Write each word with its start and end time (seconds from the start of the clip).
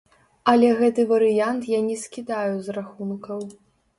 Але 0.53 0.69
гэты 0.79 1.03
варыянт 1.11 1.67
я 1.77 1.83
не 1.89 1.97
скідаю 2.03 2.55
з 2.69 2.75
рахункаў. 2.79 3.39